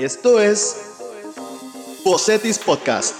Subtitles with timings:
[0.00, 0.98] Esto es
[2.06, 3.14] Bocetis Podcast.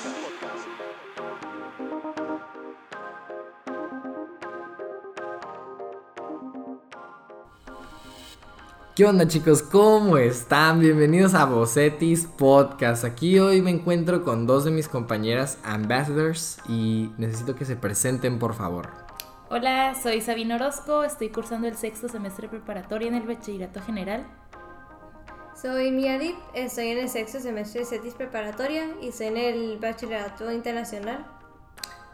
[8.96, 9.60] ¿Qué onda chicos?
[9.60, 10.80] ¿Cómo están?
[10.80, 13.04] Bienvenidos a Bocetis Podcast.
[13.04, 18.38] Aquí hoy me encuentro con dos de mis compañeras ambassadors y necesito que se presenten
[18.38, 18.88] por favor.
[19.50, 24.26] Hola, soy Sabina Orozco, estoy cursando el sexto semestre preparatorio en el Bachillerato General.
[25.60, 29.78] Soy Mia Dip, estoy en el sexto semestre de CETIS preparatoria y soy en el
[29.78, 31.26] Bachillerato Internacional.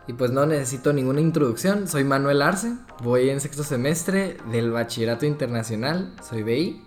[0.08, 2.72] Y pues no necesito ninguna introducción, soy Manuel Arce,
[3.04, 6.82] voy en sexto semestre del Bachillerato Internacional, soy BI.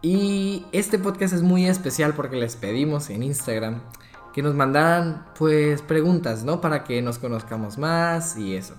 [0.00, 3.82] Y este podcast es muy especial porque les pedimos en Instagram
[4.32, 6.62] que nos mandaran pues preguntas, ¿no?
[6.62, 8.74] Para que nos conozcamos más y eso.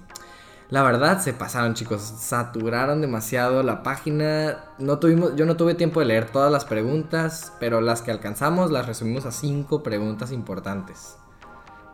[0.70, 4.64] La verdad se pasaron chicos, saturaron demasiado la página.
[4.80, 8.72] No tuvimos, yo no tuve tiempo de leer todas las preguntas, pero las que alcanzamos
[8.72, 11.18] las resumimos a cinco preguntas importantes.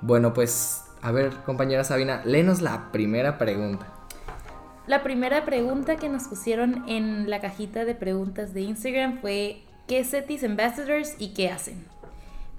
[0.01, 3.87] Bueno, pues a ver, compañera Sabina, léenos la primera pregunta.
[4.87, 9.99] La primera pregunta que nos pusieron en la cajita de preguntas de Instagram fue ¿qué
[9.99, 11.85] es CETIS Ambassadors y qué hacen?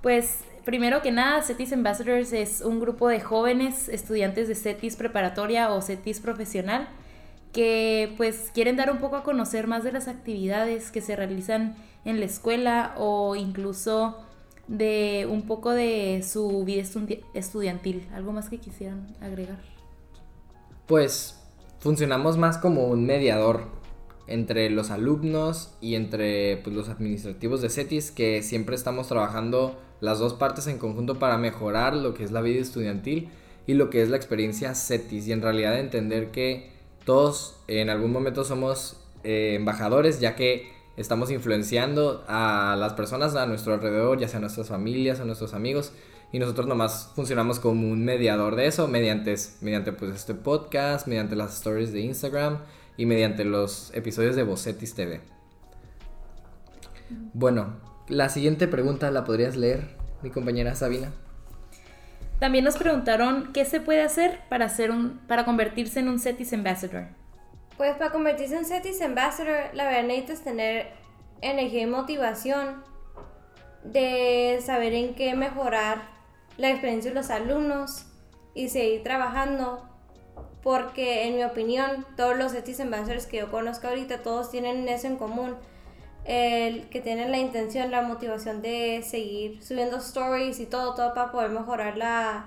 [0.02, 5.72] Pues primero que nada, CETIS Ambassadors es un grupo de jóvenes estudiantes de CETIS preparatoria
[5.72, 6.88] o CETIS profesional
[7.52, 11.74] que pues quieren dar un poco a conocer más de las actividades que se realizan
[12.04, 14.18] en la escuela o incluso
[14.68, 16.84] de un poco de su vida
[17.34, 18.06] estudiantil.
[18.14, 19.58] ¿Algo más que quisieran agregar?
[20.86, 21.42] Pues
[21.80, 23.66] funcionamos más como un mediador
[24.28, 30.18] entre los alumnos y entre pues, los administrativos de CETIS que siempre estamos trabajando las
[30.18, 33.28] dos partes en conjunto para mejorar lo que es la vida estudiantil
[33.66, 36.72] y lo que es la experiencia CETIS y en realidad entender que
[37.04, 43.46] todos en algún momento somos eh, embajadores ya que estamos influenciando a las personas a
[43.46, 45.92] nuestro alrededor, ya sea nuestras familias o nuestros amigos
[46.32, 51.36] y nosotros nomás funcionamos como un mediador de eso mediante, mediante pues este podcast, mediante
[51.36, 52.58] las stories de Instagram
[52.96, 55.20] y mediante los episodios de Bocetis TV.
[57.32, 59.88] Bueno, la siguiente pregunta la podrías leer,
[60.22, 61.12] mi compañera Sabina.
[62.40, 66.52] También nos preguntaron qué se puede hacer para, hacer un, para convertirse en un CETIS
[66.52, 67.04] Ambassador.
[67.76, 70.88] Pues para convertirse en CETIS Ambassador, la verdad necesitas tener
[71.40, 72.82] energía y motivación
[73.84, 76.02] de saber en qué mejorar
[76.56, 78.06] la experiencia de los alumnos
[78.54, 79.86] y seguir trabajando
[80.62, 85.06] porque en mi opinión todos los CETIS Ambassadors que yo conozco ahorita todos tienen eso
[85.06, 85.56] en común
[86.30, 91.32] el que tienen la intención, la motivación de seguir subiendo stories y todo, todo para
[91.32, 92.46] poder mejorar la,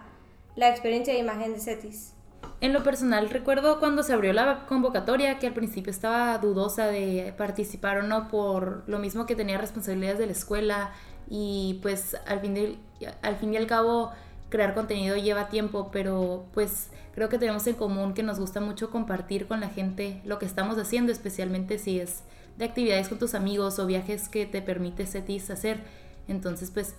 [0.55, 2.13] la experiencia de imagen de CETIS.
[2.61, 7.33] En lo personal, recuerdo cuando se abrió la convocatoria que al principio estaba dudosa de
[7.37, 10.91] participar o no por lo mismo que tenía responsabilidades de la escuela
[11.29, 12.77] y pues al fin, de,
[13.21, 14.13] al fin y al cabo
[14.47, 18.91] crear contenido lleva tiempo, pero pues creo que tenemos en común que nos gusta mucho
[18.91, 22.23] compartir con la gente lo que estamos haciendo, especialmente si es
[22.57, 25.83] de actividades con tus amigos o viajes que te permite CETIS hacer.
[26.27, 26.95] Entonces, pues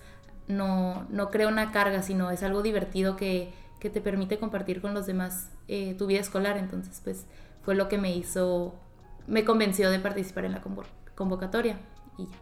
[0.47, 4.93] no, no creo una carga, sino es algo divertido que, que te permite compartir con
[4.93, 6.57] los demás eh, tu vida escolar.
[6.57, 7.25] Entonces, pues
[7.63, 8.75] fue lo que me hizo,
[9.27, 10.61] me convenció de participar en la
[11.15, 11.79] convocatoria
[12.17, 12.37] y ya.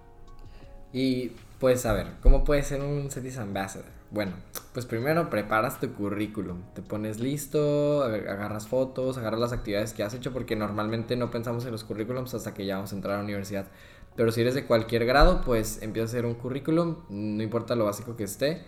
[0.91, 3.87] Y pues a ver, ¿cómo puede ser un CETIS Ambassador?
[4.13, 4.33] Bueno,
[4.73, 10.13] pues primero preparas tu currículum, te pones listo, agarras fotos, agarras las actividades que has
[10.13, 13.17] hecho, porque normalmente no pensamos en los currículums hasta que ya vamos a entrar a
[13.17, 13.65] la universidad.
[14.15, 17.85] Pero si eres de cualquier grado, pues empieza a hacer un currículum, no importa lo
[17.85, 18.61] básico que esté.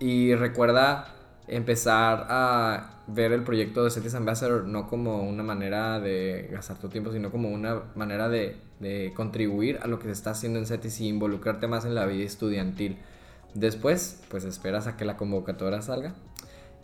[0.00, 1.14] Y recuerda
[1.46, 6.88] empezar a ver el proyecto de CETIS Ambassador no como una manera de gastar tu
[6.88, 8.56] tiempo, sino como una manera de,
[9.14, 12.24] contribuir a lo que se está haciendo en CETIS y involucrarte más en la vida
[12.24, 12.98] estudiantil.
[13.54, 16.14] Después, pues esperas a que la convocatoria salga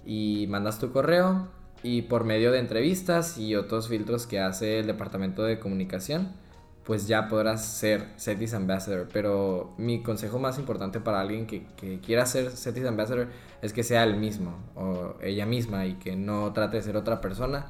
[0.05, 1.49] y mandas tu correo
[1.83, 6.33] y por medio de entrevistas y otros filtros que hace el departamento de comunicación,
[6.85, 9.09] pues ya podrás ser CETIS Ambassador.
[9.13, 11.67] Pero mi consejo más importante para alguien que,
[12.05, 13.29] quiera ser CETIS Ambassador
[13.63, 17.21] es que sea el mismo o ella misma y que no trate de ser otra
[17.21, 17.67] persona.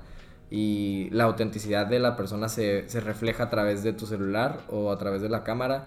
[0.51, 4.99] Y la autenticidad de la persona se refleja a través de tu celular o a
[4.99, 5.87] través de la cámara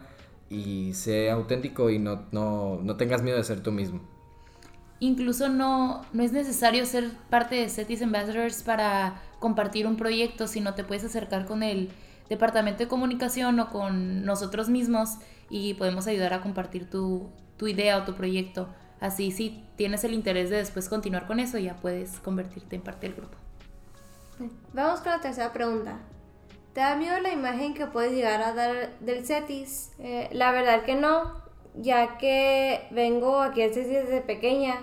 [0.51, 4.01] y sé auténtico y no, no, tengas miedo de ser tú mismo.
[4.99, 10.75] Incluso no, no es necesario ser parte de CETIS Ambassadors para compartir un proyecto, sino
[10.75, 11.89] te puedes acercar con el
[12.29, 15.17] departamento de comunicación o con nosotros mismos
[15.49, 18.67] y podemos ayudar a compartir tu, tu idea o tu proyecto.
[18.99, 23.07] Así, si tienes el interés de después continuar con eso, ya puedes convertirte en parte
[23.07, 23.37] del grupo.
[24.73, 25.97] Vamos con la tercera pregunta.
[26.73, 29.91] ¿Te da miedo la imagen que puedes llegar a dar del CETIS?
[29.99, 31.41] Eh, la verdad que no.
[31.75, 34.75] ya que vengo aquí al CETIS desde pequeña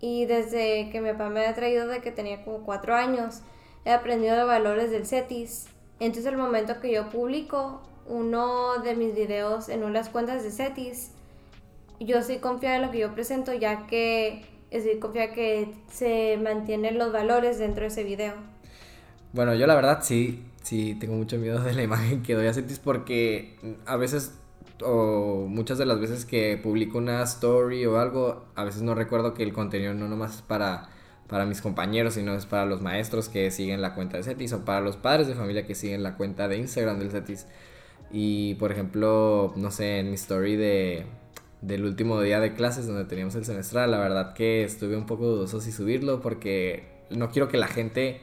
[0.00, 3.42] y desde que mi papá me ha traído de que tenía como cuatro años,
[3.84, 5.66] he aprendido los valores del CETIS.
[6.00, 11.12] Entonces el momento que yo publico uno de mis videos en unas cuentas de CETIS,
[12.00, 16.98] yo sí confío en lo que yo presento ya que estoy confiada que se mantienen
[16.98, 18.34] los valores dentro de ese video.
[19.32, 22.54] Bueno, yo la verdad sí, sí tengo mucho miedo de la imagen que doy a
[22.54, 23.56] Cetis porque
[23.86, 24.32] a veces
[24.84, 29.34] o muchas de las veces que publico una story o algo, a veces no recuerdo
[29.34, 30.88] que el contenido no nomás es para,
[31.28, 34.64] para mis compañeros, sino es para los maestros que siguen la cuenta de Cetis o
[34.64, 37.46] para los padres de familia que siguen la cuenta de Instagram del Cetis.
[38.10, 41.06] Y por ejemplo, no sé, en mi story de,
[41.62, 45.26] del último día de clases donde teníamos el semestral, la verdad que estuve un poco
[45.26, 48.20] dudoso si subirlo porque no quiero que la gente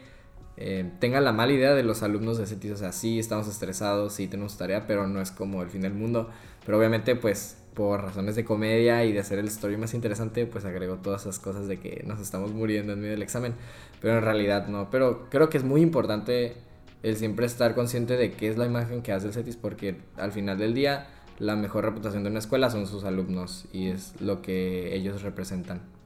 [0.62, 2.74] eh, tenga la mala idea de los alumnos de CETIS.
[2.74, 5.94] O sea, sí estamos estresados, sí tenemos tarea, pero no es como el fin del
[5.94, 6.30] mundo.
[6.66, 10.66] Pero obviamente, pues por razones de comedia y de hacer el story más interesante, pues
[10.66, 13.54] agrego todas esas cosas de que nos estamos muriendo en medio del examen.
[14.02, 14.90] Pero en realidad no.
[14.92, 16.58] Pero creo que es muy importante
[17.04, 20.34] el siempre estar consciente de qué es la imagen que hace el CETIS porque al
[20.34, 21.08] final del día
[21.38, 25.99] la mejor reputación de una escuela son sus alumnos y es lo que ellos representan.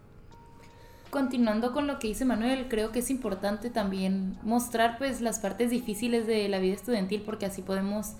[1.13, 5.69] Continuando con lo que dice Manuel, creo que es importante también mostrar pues las partes
[5.69, 8.13] difíciles de la vida estudiantil porque así podemos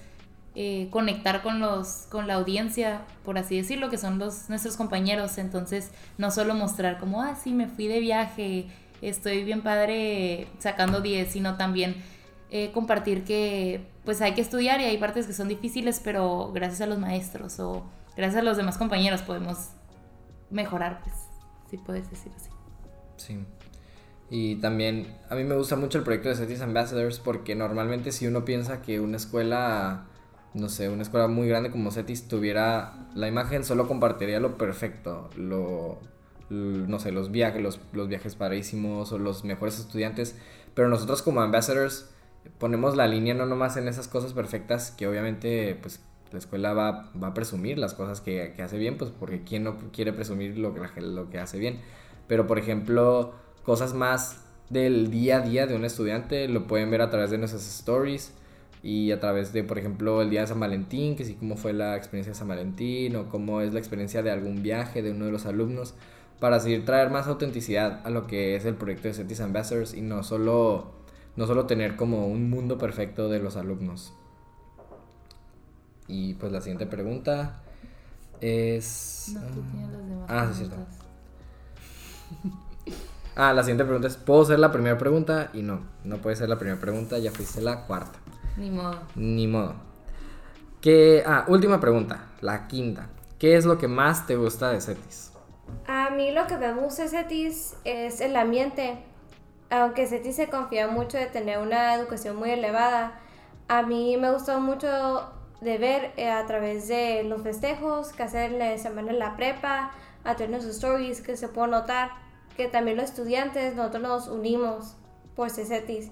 [0.54, 5.40] eh, conectar con los con la audiencia, por así decirlo, que son los nuestros compañeros.
[5.40, 8.68] Entonces, no solo mostrar como, ah, sí, me fui de viaje,
[9.02, 11.96] estoy bien padre sacando 10, sino también
[12.52, 16.82] eh, compartir que pues hay que estudiar y hay partes que son difíciles, pero gracias
[16.82, 17.84] a los maestros o
[18.16, 19.70] gracias a los demás compañeros podemos
[20.52, 21.16] mejorar, pues,
[21.72, 22.53] si puedes decir así.
[23.26, 23.38] Sí.
[24.30, 28.28] Y también a mí me gusta mucho el proyecto de CETIS Ambassadors porque normalmente si
[28.28, 30.06] uno piensa que una escuela,
[30.54, 35.30] no sé, una escuela muy grande como CETIS tuviera la imagen, solo compartiría lo perfecto,
[35.38, 36.00] lo,
[36.50, 40.36] no sé, los viajes, los, los viajes parísimos o los mejores estudiantes.
[40.74, 42.10] Pero nosotros como ambassadors
[42.58, 47.12] ponemos la línea no nomás en esas cosas perfectas que obviamente pues la escuela va,
[47.22, 50.58] va a presumir las cosas que, que, hace bien, pues porque quién no quiere presumir
[50.58, 51.80] lo que, lo que hace bien.
[52.28, 53.34] Pero por ejemplo,
[53.64, 57.38] cosas más del día a día de un estudiante lo pueden ver a través de
[57.38, 58.34] nuestras stories
[58.82, 61.74] y a través de, por ejemplo, el día de San Valentín, que sí, cómo fue
[61.74, 65.26] la experiencia de San Valentín o cómo es la experiencia de algún viaje de uno
[65.26, 65.94] de los alumnos,
[66.40, 70.02] para seguir traer más autenticidad a lo que es el proyecto de CETIS Ambassadors y
[70.02, 70.92] no solo
[71.36, 74.14] no solo tener como un mundo perfecto de los alumnos.
[76.08, 77.64] Y pues la siguiente pregunta
[78.42, 79.32] es...
[79.34, 80.76] No, tú tienes las demás Ah, sí, cierto.
[83.36, 85.50] Ah, la siguiente pregunta es, ¿puedo ser la primera pregunta?
[85.54, 88.20] Y no, no puede ser la primera pregunta, ya fuiste la cuarta.
[88.58, 89.00] Ni modo.
[89.16, 89.74] Ni modo.
[90.82, 91.24] ¿Qué...
[91.26, 93.08] Ah, última pregunta, la quinta.
[93.40, 95.32] ¿Qué es lo que más te gusta de CETIS?
[95.88, 98.98] A mí lo que me gusta de CETIS es el ambiente.
[99.72, 103.20] Aunque CETIS se confía mucho de tener una educación muy elevada,
[103.68, 105.32] a mí me gustó mucho
[105.62, 109.92] de ver eh, a través de los festejos que hacen la semana en la prepa,
[110.24, 112.23] a través de sus stories, que se puede notar
[112.56, 114.96] que también los estudiantes, nosotros nos unimos
[115.36, 116.12] por CETIS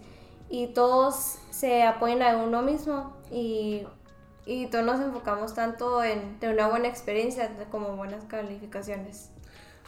[0.49, 3.83] y todos se apoyan a uno mismo y,
[4.45, 9.29] y todos nos enfocamos tanto en tener una buena experiencia como buenas calificaciones.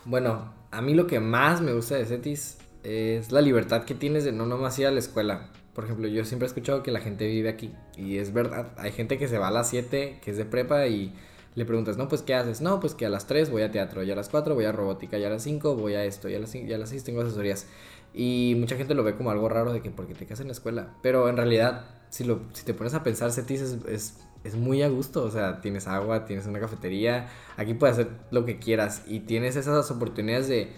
[0.05, 4.23] Bueno, a mí lo que más me gusta de CETIS es la libertad que tienes
[4.23, 5.49] de no nomás ir a la escuela.
[5.73, 8.73] Por ejemplo, yo siempre he escuchado que la gente vive aquí y es verdad.
[8.77, 11.13] Hay gente que se va a las 7, que es de prepa y
[11.55, 12.61] le preguntas, no, pues ¿qué haces?
[12.61, 14.71] No, pues que a las 3 voy a teatro, y a las 4 voy a
[14.71, 16.89] robótica, y a las 5 voy a esto, y a las 5, y a las
[16.89, 17.67] 6 tengo asesorías.
[18.13, 20.53] Y mucha gente lo ve como algo raro de que porque te quedas en la
[20.53, 20.95] escuela.
[21.01, 24.89] Pero en realidad, si, lo, si te pones a pensar, CETIS es, es, muy a
[24.89, 25.23] gusto.
[25.23, 29.55] O sea, tienes agua, tienes una cafetería, aquí puedes hacer lo que quieras y tienes
[29.55, 30.71] esas oportunidades de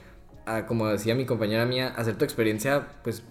[0.46, 3.24] a, como decía mi compañera mía, hacer tu experiencia pues,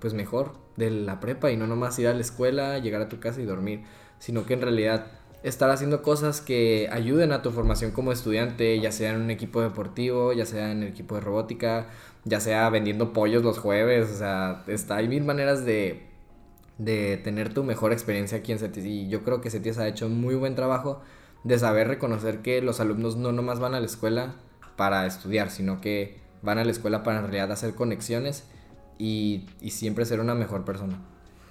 [0.00, 3.20] pues mejor de la prepa y no nomás ir a la escuela, llegar a tu
[3.20, 3.82] casa y dormir,
[4.18, 5.06] sino que en realidad
[5.42, 9.60] estar haciendo cosas que ayuden a tu formación como estudiante, ya sea en un equipo
[9.60, 11.88] deportivo, ya sea en el equipo de robótica,
[12.24, 16.06] ya sea vendiendo pollos los jueves, o sea, está, hay mil maneras de,
[16.78, 20.08] de tener tu mejor experiencia aquí en CETIS y yo creo que CETIS ha hecho
[20.08, 21.00] muy buen trabajo
[21.44, 24.36] de saber reconocer que los alumnos no nomás van a la escuela
[24.76, 28.44] para estudiar, sino que van a la escuela para en realidad hacer conexiones
[28.98, 31.00] y, y siempre ser una mejor persona.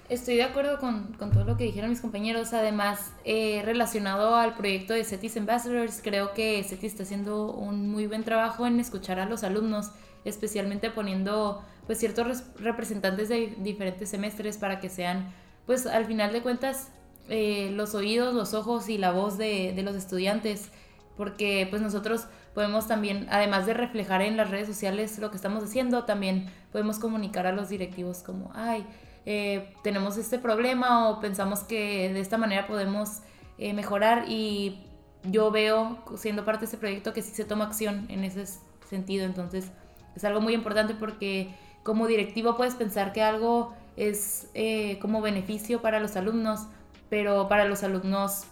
[0.08, 2.52] Estoy de acuerdo con, con todo lo que dijeron mis compañeros.
[2.52, 8.06] Además, eh, relacionado al proyecto de CETIS Ambassadors, creo que CETIS está haciendo un muy
[8.06, 9.90] buen trabajo en escuchar a los alumnos,
[10.24, 15.32] especialmente poniendo pues ciertos res- representantes de diferentes semestres para que sean,
[15.66, 16.88] pues al final de cuentas,
[17.28, 20.70] eh, los oídos, los ojos y la voz de, de los estudiantes.
[21.16, 25.62] porque pues nosotros podemos también, además de reflejar en las redes sociales lo que estamos
[25.62, 28.86] haciendo, también podemos comunicar a los directivos como, ay,
[29.24, 33.22] eh, tenemos este problema o pensamos que de esta manera podemos
[33.58, 34.86] eh, mejorar y
[35.24, 38.46] yo veo, siendo parte de este proyecto, que sí se toma acción en ese
[38.88, 39.24] sentido.
[39.24, 39.70] Entonces,
[40.16, 45.82] es algo muy importante porque como directivo puedes pensar que algo es eh, como beneficio
[45.82, 46.66] para los alumnos,
[47.08, 48.44] pero para los alumnos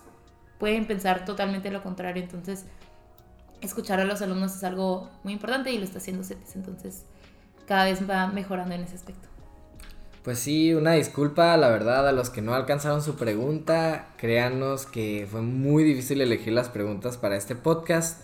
[0.58, 2.22] pueden pensar totalmente lo contrario.
[2.22, 2.66] Entonces,
[3.60, 6.56] escuchar a los alumnos es algo muy importante y lo está haciendo CETIS.
[6.56, 7.06] Entonces,
[7.66, 9.29] cada vez va mejorando en ese aspecto.
[10.22, 14.08] Pues sí, una disculpa, la verdad, a los que no alcanzaron su pregunta.
[14.18, 18.20] Créanos que fue muy difícil elegir las preguntas para este podcast.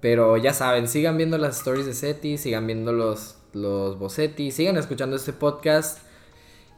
[0.00, 4.76] Pero ya saben, sigan viendo las stories de SETI, sigan viendo los, los Bocetti, sigan
[4.76, 6.00] escuchando este podcast.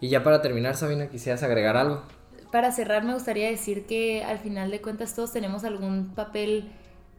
[0.03, 2.03] Y ya para terminar, Sabina, quisieras agregar algo.
[2.53, 6.71] Para cerrar, me gustaría decir que al final de cuentas todos tenemos algún papel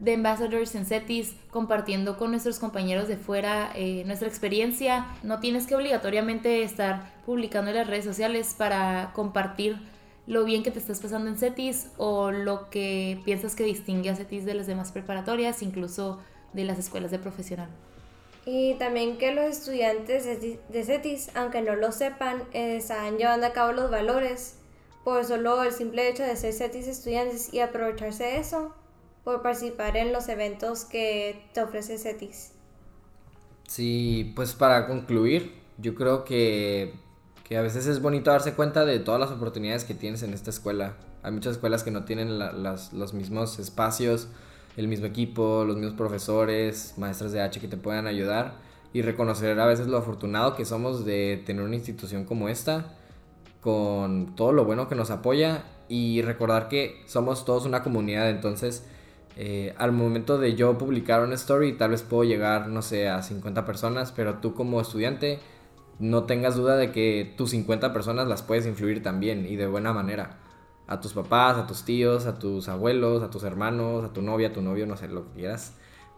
[0.02, 5.06] de Ambassadors en CETIS, compartiendo con nuestros compañeros de fuera eh, nuestra experiencia.
[5.22, 9.76] No tienes que obligatoriamente estar publicando en las redes sociales para compartir
[10.26, 14.16] lo bien que te estás pasando en CETIS o lo que piensas que distingue a
[14.16, 16.18] CETIS de las demás preparatorias, incluso
[16.52, 17.68] de las escuelas de profesional.
[18.44, 23.70] Y también que los estudiantes de CETIS, aunque no lo sepan, están llevando a cabo
[23.70, 24.56] los valores
[25.04, 28.74] por solo el simple hecho de ser CETIS estudiantes y aprovecharse de eso
[29.24, 32.52] por participar en los eventos que te ofrece CETIS.
[33.68, 36.94] Sí, pues para concluir, yo creo que,
[37.44, 40.50] que, a veces es bonito darse cuenta de todas las oportunidades que tienes en esta
[40.50, 40.96] escuela.
[41.22, 44.28] Hay muchas escuelas que no tienen las, los mismos espacios,
[44.76, 48.54] el mismo equipo, los mismos profesores, maestros de H que te puedan ayudar
[48.92, 52.96] y reconocer a veces lo afortunado que somos de tener una institución como esta,
[53.60, 58.84] con todo lo bueno que nos apoya y recordar que somos todos una comunidad, entonces
[59.36, 63.22] eh, al momento de yo publicar una story, tal vez puedo llegar, no sé, a
[63.22, 65.40] 50 personas, pero tú como estudiante
[65.98, 69.92] no tengas duda de que tus 50 personas las puedes influir también y de buena
[69.92, 70.38] manera.
[70.86, 74.48] A tus papás, a tus tíos, a tus abuelos, a tus hermanos, a tu novia,
[74.48, 75.74] a tu novio, no sé, lo que quieras.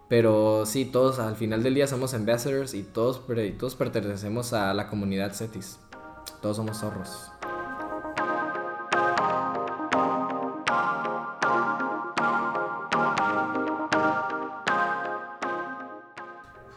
[0.08, 4.74] Pero sí, todos al final del día somos ambassadors y todos, y todos pertenecemos a
[4.74, 5.78] la comunidad CETIS.
[6.40, 7.33] Todos somos zorros.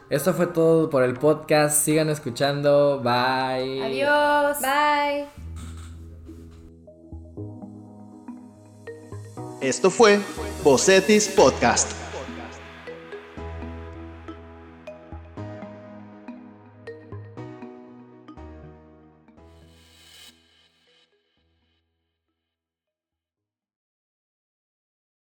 [0.09, 1.83] Esto fue todo por el podcast.
[1.83, 3.01] Sigan escuchando.
[3.03, 3.83] Bye.
[3.83, 4.57] Adiós.
[4.61, 5.25] Bye.
[9.61, 10.19] Esto fue
[10.63, 12.06] Bocetis Podcast.